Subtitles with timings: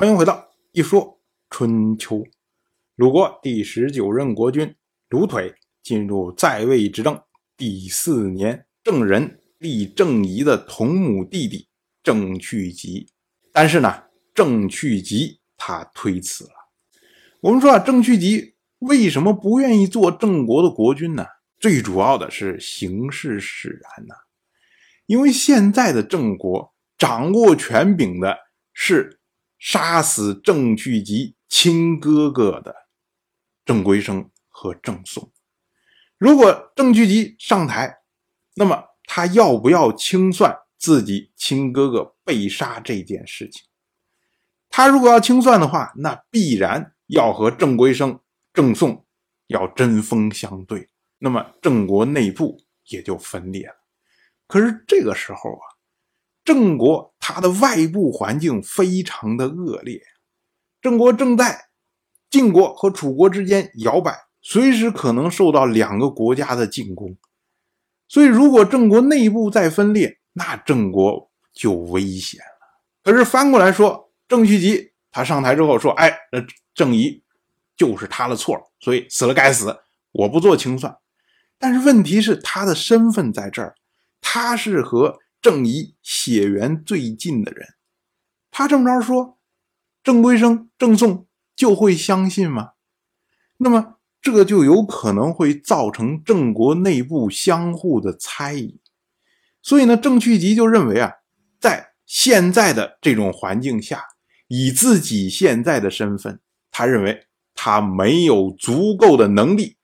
[0.00, 1.20] 欢迎回到一说
[1.50, 2.24] 春秋。
[2.94, 4.76] 鲁国第十九任国君
[5.08, 7.20] 鲁腿进入在位执政
[7.56, 11.66] 第四年，郑人立郑仪的同母弟弟
[12.00, 13.08] 郑去疾，
[13.52, 16.50] 但是呢，郑去疾他推辞了。
[17.40, 21.26] 我们说啊，郑去疾为什么不愿意做郑国的国君呢？
[21.58, 24.14] 最主要的是形势使然呐，
[25.06, 28.36] 因为现在的郑国掌握权柄的
[28.72, 29.17] 是。
[29.58, 32.74] 杀死郑去疾亲哥哥的
[33.64, 35.32] 郑归生和郑宋，
[36.16, 37.98] 如果郑去疾上台，
[38.54, 43.64] 那么他要不要清算自己亲哥哥被杀这件事情？
[44.70, 48.20] 他如果要清算的话，那必然要和郑归生、
[48.52, 49.04] 郑宋
[49.48, 50.88] 要针锋相对，
[51.18, 53.74] 那么郑国内部也就分裂了。
[54.46, 55.77] 可是这个时候啊。
[56.48, 60.00] 郑国它的外部环境非常的恶劣，
[60.80, 61.66] 郑国正在
[62.30, 67.14] 晋国和楚国之间摇摆，随时可能受到两个国家的进攻。
[68.08, 72.80] 所以，如果郑国内部再分裂，那郑国就危险了。
[73.04, 77.22] 可是翻过来说，郑去疾他上台之后说：“哎，那郑仪
[77.76, 79.76] 就是他的错，所以死了该死，
[80.12, 80.96] 我不做清算。”
[81.60, 83.74] 但是问题是他的身份在这儿，
[84.22, 85.18] 他是和。
[85.40, 87.74] 郑仪血缘最近的人，
[88.50, 89.38] 他这么着说，
[90.02, 92.72] 郑归生、郑宋就会相信吗？
[93.58, 98.80] 那么这就有可能会造成郑国内部相互的猜疑。
[99.62, 101.12] 所以呢，郑去疾就认为啊，
[101.60, 104.02] 在现在的这种环境下，
[104.48, 109.76] 以自己现在的身份，他认为他没有足够的能力，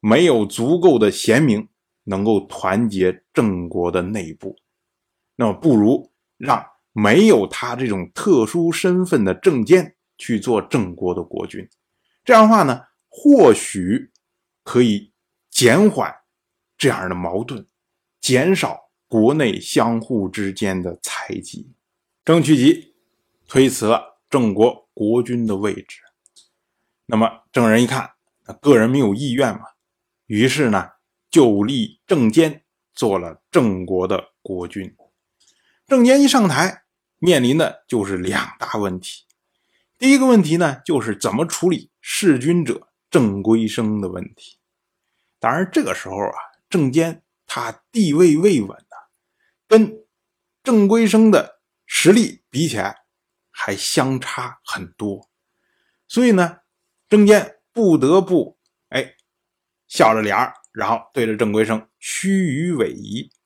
[0.00, 1.68] 没有足够的贤明，
[2.04, 4.56] 能够团结郑国的内部。
[5.36, 11.68] 那么不如让没有他这种特殊身份的郑坚去做郑国的国君，
[12.24, 14.10] 这样的话呢，或许
[14.62, 15.12] 可以
[15.50, 16.14] 减缓
[16.76, 17.66] 这样的矛盾，
[18.20, 21.72] 减少国内相互之间的猜忌。
[22.24, 22.94] 郑去疾
[23.48, 25.98] 推辞了郑国国君的位置，
[27.06, 28.12] 那么郑人一看，
[28.60, 29.64] 个人没有意愿嘛，
[30.26, 30.90] 于是呢，
[31.30, 32.62] 就立郑坚
[32.94, 34.94] 做了郑国的国君。
[35.92, 36.84] 郑坚一上台，
[37.18, 39.26] 面临的就是两大问题。
[39.98, 44.56] 第一个问题呢，就是怎么处理弑君者郑归生的问题。
[45.38, 46.38] 当然，这个时候啊，
[46.70, 48.96] 郑坚他地位未稳呢，
[49.68, 50.02] 跟
[50.62, 53.02] 郑归生的实力比起来
[53.50, 55.28] 还相差很多。
[56.08, 56.60] 所以呢，
[57.10, 58.58] 郑坚不得不
[58.88, 59.14] 哎
[59.88, 63.41] 笑着脸儿，然后对着郑归生虚与委蛇。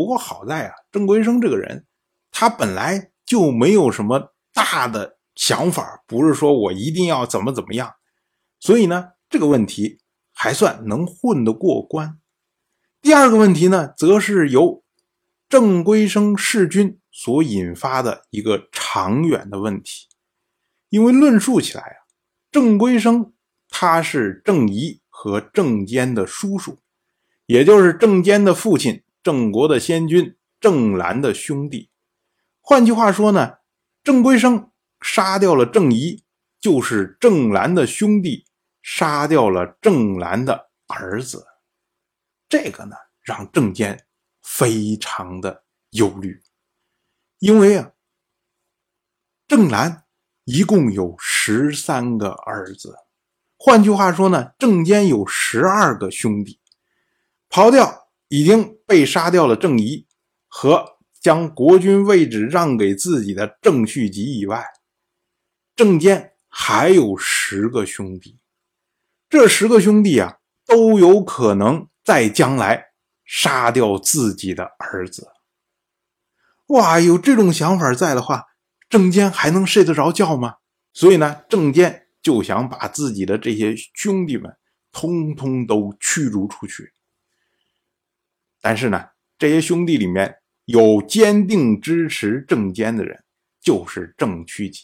[0.00, 1.84] 不过好在啊，郑归生这个人，
[2.30, 7.92] 他本来就没有什么大的想法，不是说我一定要怎么怎么样，
[8.58, 10.00] 所以呢，这个问题
[10.32, 12.18] 还算能混得过关。
[13.02, 14.82] 第二个问题呢，则是由
[15.50, 20.08] 郑归生弑君所引发的一个长远的问题，
[20.88, 22.08] 因为论述起来啊，
[22.50, 23.34] 郑归生
[23.68, 26.78] 他是郑仪和郑坚的叔叔，
[27.44, 29.02] 也就是郑坚的父亲。
[29.22, 31.90] 郑国的先君郑兰的兄弟，
[32.60, 33.58] 换句话说呢，
[34.02, 34.70] 郑归生
[35.00, 36.24] 杀掉了郑仪，
[36.58, 38.46] 就是郑兰的兄弟
[38.82, 41.46] 杀掉了郑兰的儿子。
[42.48, 44.06] 这个呢，让郑坚
[44.42, 46.42] 非常的忧虑，
[47.38, 47.92] 因为啊，
[49.46, 50.04] 郑兰
[50.44, 52.96] 一共有十三个儿子，
[53.58, 56.58] 换句话说呢，郑坚有十二个兄弟，
[57.50, 57.99] 刨掉。
[58.30, 60.06] 已经被杀掉了郑仪
[60.46, 64.64] 和将国君位置让给自己的郑去疾以外，
[65.74, 68.38] 郑坚还有十个兄弟。
[69.28, 72.92] 这十个兄弟啊，都有可能在将来
[73.24, 75.28] 杀掉自己的儿子。
[76.68, 78.44] 哇，有这种想法在的话，
[78.88, 80.54] 郑坚还能睡得着觉吗？
[80.92, 84.56] 所以呢，郑坚就想把自己的这些兄弟们
[84.92, 86.92] 通通都驱逐出去。
[88.60, 89.06] 但是呢，
[89.38, 90.36] 这些兄弟里面
[90.66, 93.22] 有坚定支持郑坚的人，
[93.60, 94.82] 就是郑屈疾。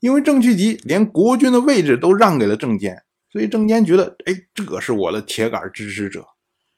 [0.00, 6.26] 因为郑屈疾连国君的位置都让给了郑坚，所以郑坚觉得，哎，这是我的铁杆支持者。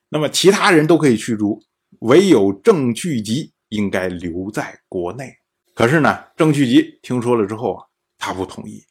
[0.09, 1.63] 那么其他人都可以驱逐，
[2.01, 5.37] 唯有郑屈疾应该留在国内。
[5.75, 7.85] 可是呢，郑屈疾听说了之后啊，
[8.19, 8.85] 他不同意。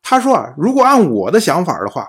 [0.00, 2.06] 他说啊，如果按我的想法的话，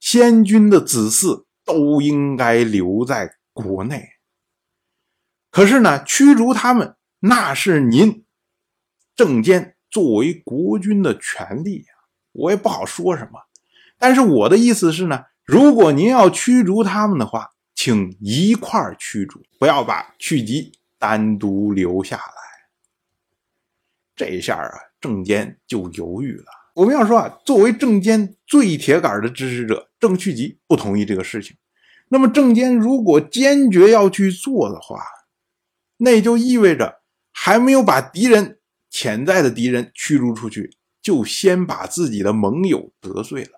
[0.00, 3.30] 先君的子嗣都应该留在。
[3.60, 4.08] 国内，
[5.50, 8.24] 可是呢，驱逐他们那是您
[9.14, 13.40] 郑坚作为国君的权利啊，我也不好说什么。
[13.98, 22.24] 但是我的意思是呢，如果您要驱逐他们的话，请一块儿驱逐，不要把去疾单独留下来。
[24.16, 24.70] 这下啊，
[25.00, 26.44] 郑坚就犹豫了。
[26.74, 31.56] 我们要说啊，作为郑坚最铁杆的支持者，郑去疾不同意这个事情。
[32.12, 35.00] 那么郑坚如果坚决要去做的话，
[35.96, 38.58] 那就意味着还没有把敌人
[38.90, 43.52] 潜在的敌人驱逐出去，就先把自己的盟友得罪了，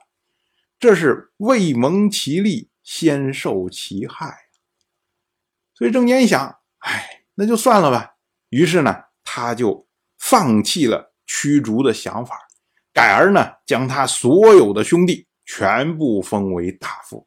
[0.78, 4.36] 这是未蒙其利先受其害。
[5.74, 8.16] 所以郑坚一想，哎，那就算了吧。
[8.50, 8.94] 于是呢，
[9.24, 9.88] 他就
[10.18, 12.36] 放弃了驱逐的想法，
[12.92, 17.26] 改而呢，将他所有的兄弟全部封为大夫。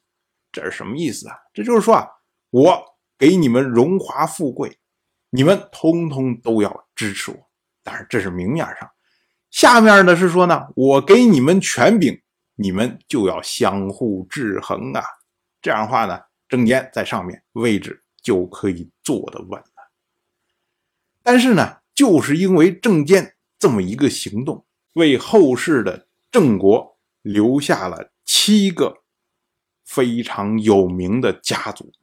[0.56, 1.36] 这是什么意思啊？
[1.54, 2.08] 这就是说啊，
[2.50, 2.82] 我
[3.18, 4.80] 给你们荣华富贵，
[5.32, 7.38] 你们通通都要支持我。
[7.84, 8.90] 当然，这是明面上，
[9.52, 12.22] 下面呢是说呢，我给你们权柄，
[12.56, 15.04] 你们就要相互制衡啊。
[15.62, 19.92] 这样的话呢，郑坚在上面位置就可以坐得稳了。
[21.22, 29.02] 但是呢，就是因为郑坚这么一个行动，为后世的郑国留下了七个。
[29.86, 31.94] 非常有名的家族，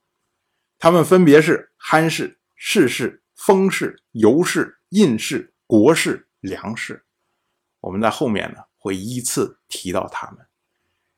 [0.79, 7.05] 他们分别是憨氏、氏氏、封氏、尤氏、印氏、国氏、梁氏。
[7.81, 10.47] 我们在后面呢会依次提到他们，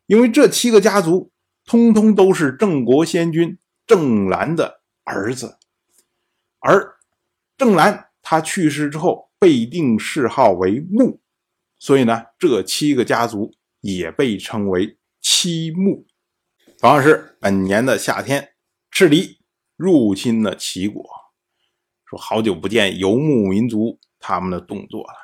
[0.06, 1.30] 因为这七个家族
[1.66, 5.58] 通通都是郑国先君郑兰的儿子，
[6.60, 6.96] 而
[7.58, 11.20] 郑兰他去世之后被定谥号为穆，
[11.78, 16.06] 所以呢这七个家族也被称为七穆。
[16.84, 18.56] 同样是本年的夏天，
[18.90, 19.40] 赤狄
[19.74, 21.02] 入侵了齐国，
[22.04, 25.14] 说好久不见游牧民族他们的动作了。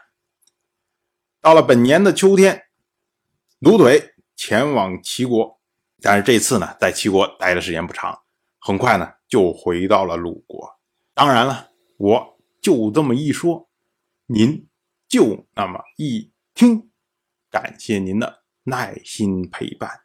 [1.39, 2.62] 到了本年的秋天，
[3.59, 5.61] 卢腿前往齐国，
[6.01, 8.19] 但是这次呢，在齐国待的时间不长，
[8.59, 10.81] 很快呢就回到了鲁国。
[11.12, 11.69] 当然了，
[11.99, 13.69] 我就这么一说，
[14.25, 14.67] 您
[15.07, 16.91] 就那么一听，
[17.51, 20.05] 感谢您的耐心陪伴。